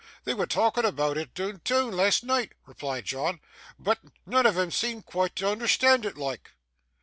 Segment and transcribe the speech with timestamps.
[0.23, 3.39] 'They were talking aboot it, doon toon, last neeght,' replied John,
[3.77, 6.53] 'but neane on 'em seemed quite to un'erstan' it, loike.